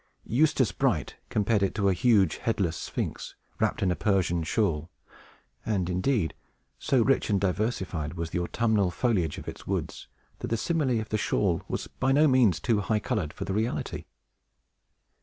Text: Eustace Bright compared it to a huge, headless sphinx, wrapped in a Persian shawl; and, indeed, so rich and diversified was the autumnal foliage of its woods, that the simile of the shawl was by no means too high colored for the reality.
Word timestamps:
Eustace 0.25 0.71
Bright 0.71 1.17
compared 1.29 1.61
it 1.61 1.75
to 1.75 1.87
a 1.87 1.93
huge, 1.93 2.37
headless 2.37 2.75
sphinx, 2.75 3.35
wrapped 3.59 3.83
in 3.83 3.91
a 3.91 3.95
Persian 3.95 4.41
shawl; 4.41 4.89
and, 5.63 5.91
indeed, 5.91 6.33
so 6.79 7.03
rich 7.03 7.29
and 7.29 7.39
diversified 7.39 8.15
was 8.15 8.31
the 8.31 8.39
autumnal 8.39 8.89
foliage 8.89 9.37
of 9.37 9.47
its 9.47 9.67
woods, 9.67 10.07
that 10.39 10.47
the 10.47 10.57
simile 10.57 10.99
of 10.99 11.09
the 11.09 11.19
shawl 11.19 11.61
was 11.67 11.85
by 11.85 12.11
no 12.11 12.27
means 12.27 12.59
too 12.59 12.79
high 12.79 12.97
colored 12.99 13.31
for 13.31 13.45
the 13.45 13.53
reality. 13.53 14.05